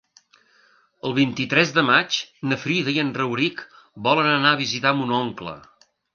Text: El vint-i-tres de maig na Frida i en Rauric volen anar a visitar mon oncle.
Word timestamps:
El 1.09 1.11
vint-i-tres 1.17 1.73
de 1.75 1.83
maig 1.89 2.17
na 2.53 2.57
Frida 2.63 2.95
i 2.97 2.99
en 3.03 3.13
Rauric 3.19 3.63
volen 4.09 4.33
anar 4.33 4.57
a 4.57 4.61
visitar 4.65 4.97
mon 5.03 5.17
oncle. 5.21 5.57